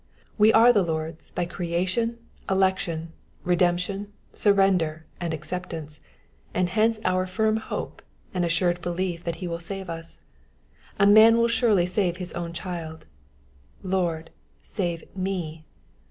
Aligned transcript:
We 0.35 0.51
are 0.51 0.73
the 0.73 0.81
Lord's 0.81 1.29
by 1.29 1.45
creation, 1.45 2.17
election, 2.49 3.13
redemption, 3.43 4.11
surrender, 4.33 5.05
and 5.19 5.31
acceptance; 5.31 5.99
and 6.55 6.69
hence 6.69 6.99
our 7.05 7.27
firm 7.27 7.57
hope 7.57 8.01
and 8.33 8.43
assured 8.43 8.81
belief 8.81 9.23
that 9.25 9.41
ho 9.41 9.47
will 9.47 9.59
save 9.59 9.91
iis. 9.91 10.21
A 10.97 11.05
man 11.05 11.37
will 11.37 11.47
surely 11.47 11.85
save 11.85 12.17
his 12.17 12.33
own 12.33 12.51
child: 12.51 13.05
Lord, 13.83 14.31
save 14.63 15.03
me. 15.15 15.65